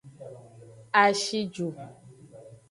[1.01, 1.67] A shi ju.